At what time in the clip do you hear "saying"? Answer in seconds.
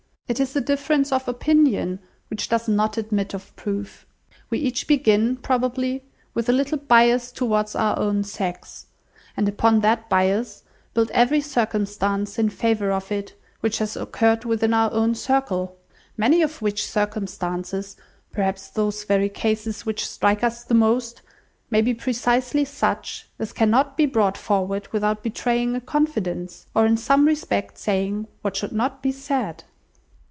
27.77-28.27